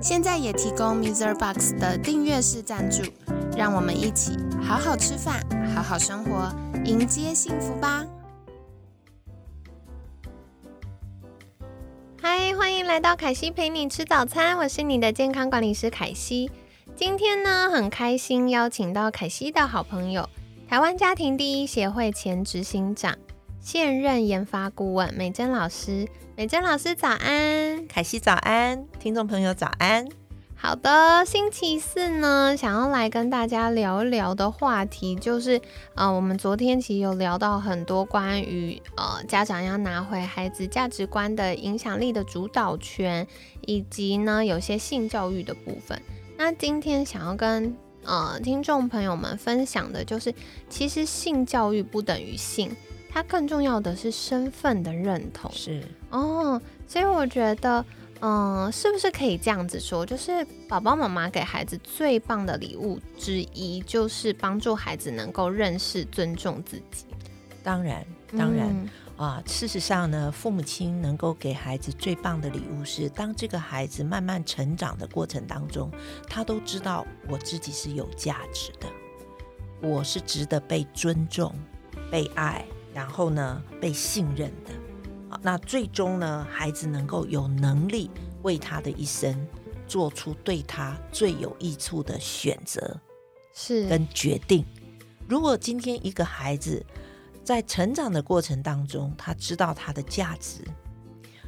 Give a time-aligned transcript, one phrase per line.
[0.00, 1.34] 现在也提供 Mr.
[1.34, 3.02] Box 的订阅式赞助，
[3.56, 5.40] 让我们一起好好吃饭，
[5.74, 8.04] 好好生活，迎接幸福吧！
[12.20, 16.50] 嗨，欢迎来到凯西陪你吃早餐，我是你的健康管理师凯西。
[16.94, 20.28] 今天呢，很开心邀请到凯西的好朋友，
[20.68, 23.16] 台湾家庭第一协会前执行长、
[23.64, 26.06] 现任研发顾问美珍老师。
[26.36, 30.06] 美珍老师早安，凯西早安，听众朋友早安。
[30.54, 35.62] 好的，星期四呢，想要来跟大家聊一聊的话题，就是
[35.94, 43.26] 呃，我们昨天其实有聊到很多关于呃家长要拿回孩子价值观的影响力的主导权，
[43.62, 45.98] 以及呢有些性教育的部分。
[46.36, 50.34] 那今天想要跟呃听众朋友们分享的就是，
[50.68, 52.70] 其实性教育不等于性，
[53.14, 55.48] 它更重要的是身份的认同。
[55.52, 57.84] 是哦，所以我觉得，
[58.20, 67.06] 嗯，是不是可以这样子说，就是宝宝妈妈给孩子最棒的礼物之一，就是帮助孩子能够认识、尊重自己。
[67.62, 68.04] 当然，
[68.36, 68.68] 当然。
[69.16, 75.88] 啊，事实上呢，父母亲能够给孩子最棒的礼物是，当这个孩子慢慢成长的过程当中，
[76.28, 78.88] 他都知道我自己是有价值的，
[79.80, 81.54] 我是值得被尊重、
[82.10, 84.72] 被爱，然后呢被信任的。
[85.30, 88.10] 啊，那最终呢，孩子能够有能力
[88.42, 89.46] 为他的一生
[89.86, 92.98] 做出对他最有益处的选择，
[93.52, 94.64] 是跟决定。
[95.28, 96.84] 如果今天一个孩子，
[97.42, 100.62] 在成长的过程当中，他知道他的价值。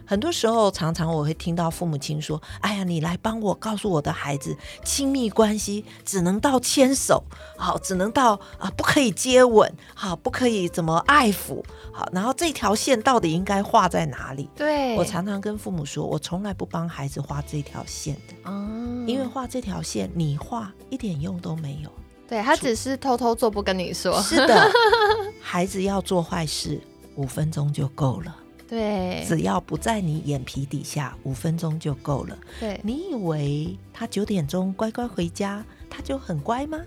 [0.07, 7.25] 很多时候，常常我会听到父母亲说：“哎呀，你来帮我告诉我的孩子，亲密关系只能到牵手，
[7.57, 11.63] 好，只能到啊，不可以接吻，好，不可以怎么爱抚，
[11.93, 21.91] 好，然后这条线到底应该画在哪里？”对我常常跟父母说，我从来不帮孩子画这条线的，哦，因为画这条线，你画一点用都没有。
[22.29, 24.21] 对他只是偷偷做，不跟你说。
[24.21, 24.71] 是的，
[25.41, 26.81] 孩子要做坏事，
[27.15, 28.37] 五分钟就够了。
[28.69, 32.39] 对，只要不在你眼皮底下，五分钟就够了。
[32.59, 36.79] 对，你以为他九点钟乖乖回家，他就很乖吗？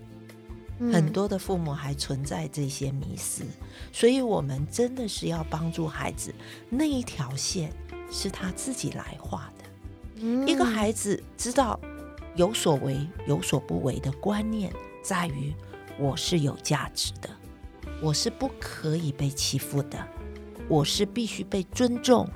[0.94, 3.44] 很多的父母还存在这些迷思，
[3.92, 6.34] 所以我们真的是要帮助孩子，
[6.70, 7.70] 那一条线
[8.10, 10.46] 是他自己来画的。
[10.46, 11.78] 一个孩子知道
[12.36, 12.98] 有所为
[13.28, 14.72] 有所不为的观念。
[15.02, 15.54] 在于
[15.98, 17.30] 我是有价值的，
[18.02, 19.98] 我是不可以被欺负的，
[20.70, 22.30] 我是必须被尊重、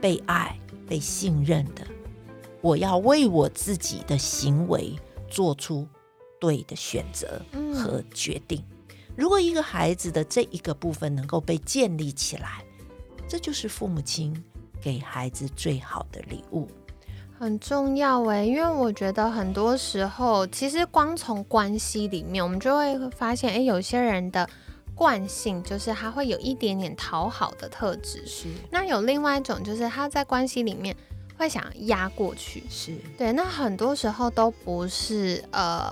[0.00, 0.58] 被爱、
[0.88, 1.82] 被信任的。
[2.62, 4.94] 我要为我自己的行为
[5.28, 5.86] 做出
[6.40, 7.42] 对的选择
[7.74, 8.64] 和决定。
[9.16, 12.64] 如果一个孩子的这一个部分能够被建立起来，
[13.28, 14.32] 这就是父母亲
[14.80, 16.68] 给孩子最好的礼物。
[17.38, 24.48] 很重要诶，因为我觉得很多时候，其实光从关系里面，我们就会发现，诶，有些人的
[25.00, 28.48] 惯性就是他会有一点点讨好的特质，是。
[28.70, 30.94] 那有另外一种，就是他在关系里面
[31.38, 33.32] 会想压过去，是对。
[33.32, 35.90] 那很多时候都不是呃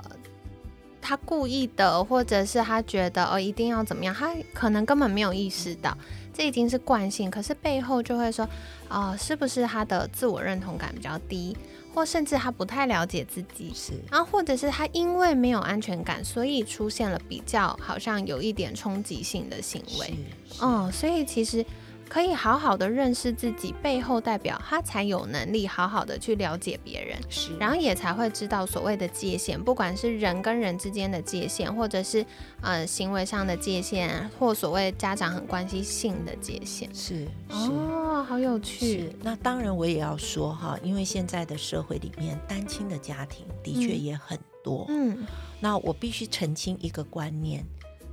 [1.08, 5.96] 他故意的，或者是他觉得哦一定要怎么样，他可能根本没有意识到。
[6.34, 8.46] 这已经是惯性，可是背后就会说，
[8.88, 11.56] 啊，是不是他的自我认同感比较低，
[11.94, 20.14] 或甚至他不太了解自己，是，然后或者是他因为没有安全感，所以出现了比较好像有一点冲击性的行为，
[20.60, 21.64] 嗯，所以其实。
[22.08, 32.25] 可以好好的认识自己，背后代表他才有能力好好的去了解别人，是，然后也才会知道所谓的界限，不管是人跟人之间的界限，或者是
[32.62, 39.00] 呃行为上的界限，或所谓家长很关心性的界限，是，哦，好有趣。
[39.00, 45.26] 是，那当然我也要说哈，因为现在的社会里面单亲的家庭的确也很多，嗯，
[45.61, 47.64] 那我必须澄清一个观念。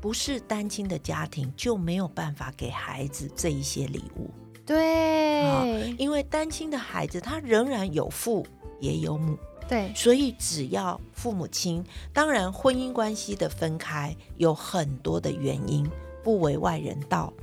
[0.06, 4.30] 不是单亲的家庭就没有办法给孩子这一些礼物，
[4.64, 8.46] 对，因为单亲的孩子他仍然有父
[8.80, 9.36] 也有母，
[9.68, 15.90] 对，所以只要父母亲，当然婚姻关系的分开有很多的原因，
[16.24, 17.34] 不为外人道，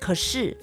[0.00, 0.56] 可是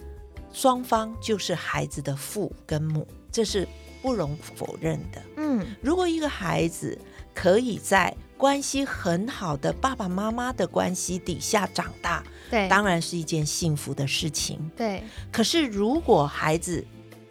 [0.51, 3.67] 双方就是孩子的父跟母，这是
[4.01, 5.21] 不容否认的。
[5.37, 6.97] 嗯，如果一个孩子
[7.35, 14.71] 可以在关系很好的爸爸妈妈的关系底下长大，对，当然是一件幸福的事情。
[14.75, 16.85] 对，可是如果孩子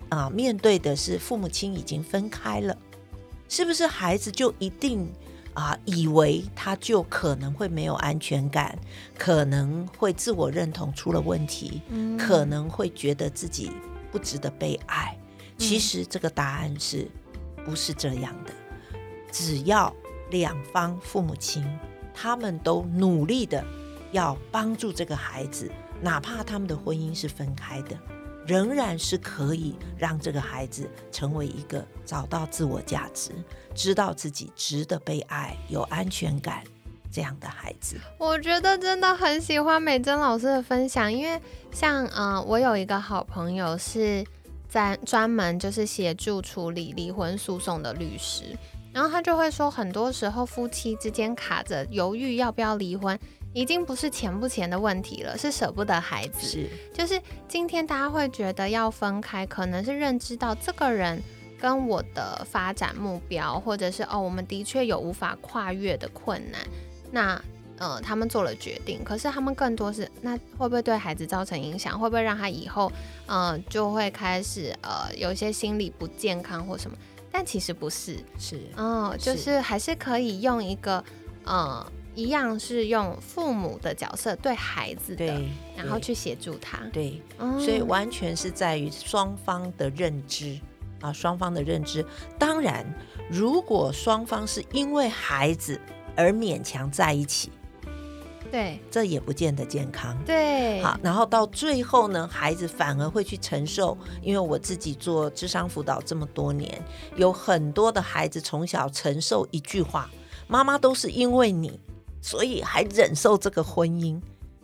[0.09, 2.77] 啊面对的是父母亲已经分开了，
[3.49, 5.13] 是不是孩子就一定？
[5.55, 8.77] 啊，以为他就可能会没有安全感，
[9.17, 11.81] 可能会自我认同出了问题，
[12.19, 13.71] 可能会觉得自己
[14.11, 15.17] 不值得被爱。
[15.57, 17.09] 其实这个答案是
[17.65, 18.53] 不是这样的？
[19.31, 19.95] 只要
[20.35, 21.65] 两方父母亲
[22.13, 23.65] 他们都努力的
[24.11, 25.71] 要帮助这个孩子，
[26.03, 27.97] 哪怕他们的婚姻是分开的。
[28.45, 33.31] 仍然是可以让这个孩子成为一个找到自我价值、
[33.75, 36.63] 知道自己值得被爱、有安全感
[37.11, 37.97] 这样的孩子。
[38.19, 41.41] 我觉得真的很喜欢美珍老师的分享，因为
[41.73, 44.23] 像嗯，我有一个好朋友是
[44.69, 48.55] 在专门就是协助处理离婚诉讼的律师，
[48.95, 53.19] 然后他就会说，很多时候夫妻之间卡着犹豫要不要离婚。
[53.53, 56.45] 已经不是钱不钱的问题了，是舍不得孩子。
[56.45, 61.23] 是，就是今天大家会觉得要分开，可能是认知到这个人
[61.61, 66.61] 跟我的发展目标，或者是哦，我们的确有无法跨越的困难。
[67.13, 67.41] 那
[67.79, 71.97] 呃，他们做了决定，可是他们更多是那会不会对孩子造成影响？
[71.97, 72.91] 会不会让他以后
[73.27, 76.97] 嗯就会开始呃有一些心理不健康或什么？
[77.37, 81.05] 但其实不是，是哦，就是还是可以用一个
[81.45, 81.85] 呃。
[82.17, 85.27] 一样是用父母的角色对孩子的，
[85.77, 86.79] 然后去协助他。
[86.93, 87.21] 对，
[87.59, 90.57] 所以完全是在于双方的认知
[91.01, 92.07] 啊，双方的认知。
[92.39, 92.87] 当然，
[93.29, 95.81] 如果双方是因为孩子
[96.15, 97.51] 而勉强在一起，
[98.55, 100.17] 对，这也不见得健康。
[100.25, 103.99] 对，好，然后到最后呢，孩子反而会去承受。
[104.23, 106.81] 因为我自己做智商辅导这么多年，
[107.17, 110.09] 有很多的孩子从小承受一句话
[110.47, 111.81] ：“妈妈都是因为你。”
[112.23, 114.21] 所以还忍受这个婚姻，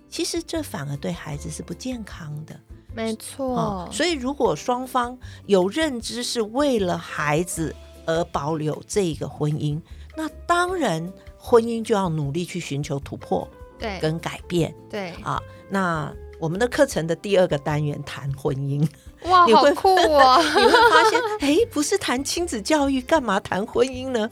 [0.08, 2.54] 其实这反而对孩子是不健康的。
[2.94, 3.88] 没错。
[3.90, 7.75] 所以如果双方有认知是为了孩子
[8.06, 9.81] 而保留这个婚姻，
[10.16, 13.48] 那当然婚姻就要努力去寻求突破，
[13.81, 15.41] 对，跟改变，对啊。
[15.69, 18.87] 那我们的课程的第二个单元谈婚姻，
[19.23, 20.43] 哇， 好酷哦！
[20.56, 24.29] 你会发现，哎，不是谈亲子教育，干嘛谈婚姻呢？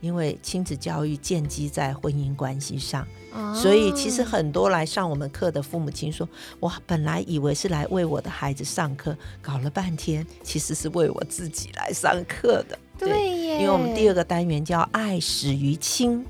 [0.00, 3.04] 因为亲子教育建基在婚姻关系上，
[3.52, 6.26] 所以其实很多来上我们课的父母亲说
[6.60, 16.24] ：“我本来以为是来为我的孩子上课，搞了半天其实是为我自己来上课的。”对耶，因为我们第二个单元叫“爱始于亲”，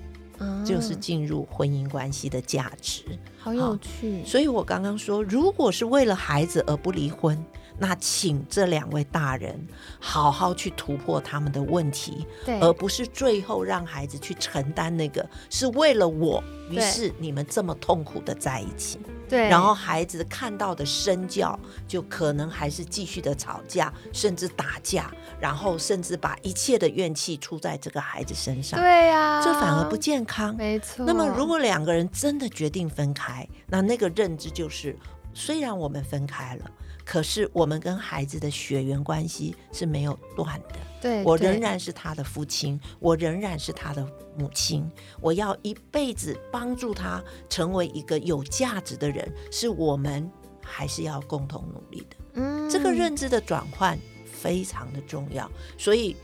[0.65, 3.03] 就是进入婚姻关系的价值，
[3.39, 4.25] 好有趣。
[4.25, 7.43] 所以我刚刚说，如果是为了孩子而不离婚。
[7.81, 9.57] 那请这两位大人
[10.01, 12.27] 好好去突破他们的问题，
[12.61, 18.99] 而不是最后让孩子去承担那个是为了我，于是你们这么痛苦的在一起。
[19.29, 28.81] 对，然后孩子看到的身教就可能还是继续的吵架，甚至打架，然后甚至把一切的怨气出在这个孩子身上。
[28.81, 30.57] 对呀，这反而不健康。
[30.57, 31.05] 没错。
[31.05, 34.97] 那么如果两个人真的决定分开，那那个认知就是，
[35.39, 36.71] 虽然我们分开了。
[37.05, 44.07] 可是我们跟孩子的血缘关系是没有断的，对我仍然是他的父亲，我仍然是他的
[44.37, 44.87] 母亲，
[45.19, 50.31] 我要一辈子帮助他成为一个有价值的人，是我们
[50.63, 52.17] 还是要共同努力的。
[52.35, 56.15] 嗯，这个认知的转换非常的重要，所以。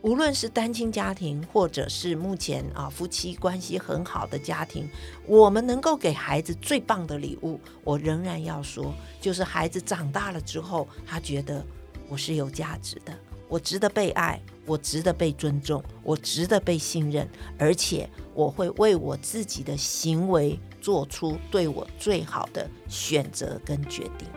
[0.00, 4.88] 无论是单亲家庭，或者是目前啊夫妻关系很好的家庭，
[5.26, 11.64] 我们能够给孩子最棒的礼物，我仍然要说，就是孩子长大了之后，他觉得
[12.08, 13.12] 我是有价值的，
[13.48, 17.28] 我值得被爱，我值得被尊重，我值得被信任，
[17.58, 24.28] 而且我会为我自己的行为做出对我最好的选择跟决定。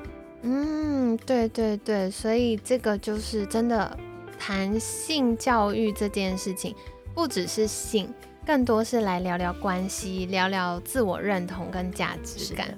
[0.42, 3.96] 嗯，对对对，所以这个就是真的。
[4.42, 6.76] 谈性教育这件事情，
[7.14, 8.12] 不只是性，
[8.44, 12.76] 更多是来聊聊关系，聊聊自我认同跟价值感。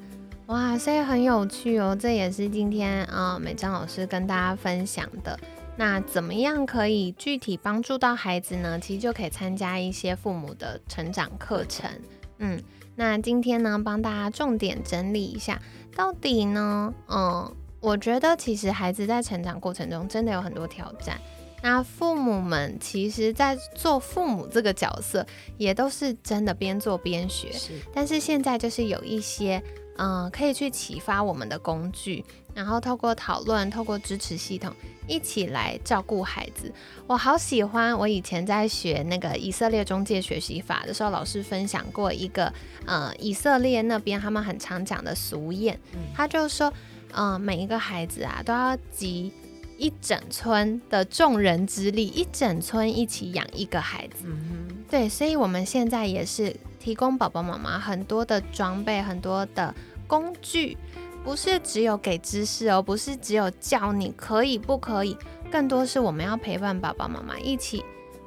[0.47, 1.97] 哇，所以很有趣哦。
[1.97, 5.39] 这也是今天啊，美章老师跟大家分享的。
[5.77, 8.77] 那怎么样可以具体帮助到孩子呢？
[8.77, 11.89] 其实就可以参加一些父母的成长课程。
[12.39, 12.61] 嗯，
[12.97, 15.61] 那今天呢，帮大家重点整理一下，
[15.95, 21.17] 到底呢，嗯，我觉得其实孩子在成长过程中真的有很多挑战。
[21.63, 25.25] 那父母们其实，在做父母这个角色，
[25.57, 27.53] 也都是真的边做边学。
[27.53, 29.63] 是，但是现在就是有一些
[29.95, 34.73] 嗯，可以去启发我们的工具，然后透过讨论，透过支持系统，
[35.07, 36.69] 一起来照顾孩子。
[37.07, 42.51] 我好喜欢，我以前在学那个以色列中介学习法的时候，老师分享过一个，
[42.85, 45.77] 呃，以色列那边他们很常讲的俗谚，
[46.13, 46.73] 他就说，
[47.13, 49.31] 嗯，每一个孩子啊，都要集
[49.83, 54.25] 一整村的众人之力，一整村一起养一个孩子。
[54.89, 56.55] 对，所以我们现在也是。
[56.83, 59.73] 提供宝宝妈妈很多的装备，很多的
[60.05, 60.77] 工具，
[61.23, 65.15] 不是只有给知识哦，不是只有教你可以不可以，
[65.49, 67.85] 更多是我们要陪伴宝宝妈妈一起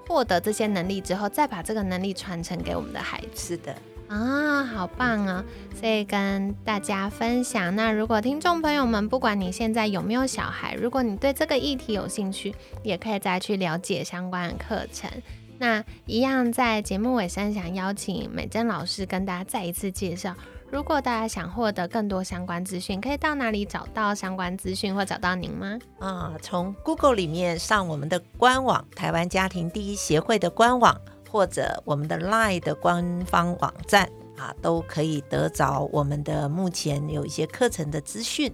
[0.09, 3.49] 获得这些能力之后，再把这个能力传承给我们的孩子。
[3.49, 3.77] 是的，
[4.09, 5.45] 啊，好棒啊！
[5.79, 7.75] 所以跟大家分享。
[7.75, 15.11] 那如果听众朋友们，不管你现在有没有小孩，如果你对这个议题有兴趣，也可以再去了解相关的课程。
[15.59, 20.35] 那一样，在节目尾声，想邀请美珍老师跟大家再一次介绍。
[20.71, 25.79] 如果大家想获得更多相关资讯，可以到哪里找到相关资讯或找到您吗？
[26.01, 38.53] 啊，从 Google 里面上我们的官网，台湾家庭第一协会的官网，或者我们的 Line 的官方网站啊，都可以得着我们的目前有一些课程的资讯。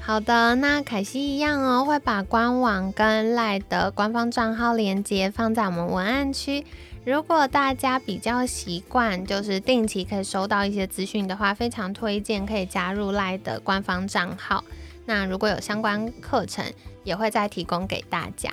[0.00, 6.66] 好的，那凯西一样哦，会把官网跟赖的官方账号连接放在我们文案区。
[7.04, 14.64] 如果大家比较习惯，就是定期可以收到一些资讯的话，非常推荐可以加入赖的官方账号。
[15.04, 16.64] 那如果有相关课程，
[17.04, 18.50] 也会再提供给大家。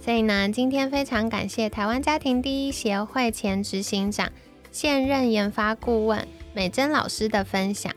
[0.00, 4.32] 所以呢，今天非常感谢台湾家庭第一协会前执行长、
[4.72, 7.92] 现任研发顾问美珍老师的分享。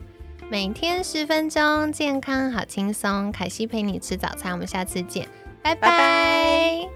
[0.50, 3.32] 每天十分钟，健康好轻松。
[3.32, 5.26] 凯西陪你吃早餐，我们下次见，
[5.62, 6.93] 拜拜。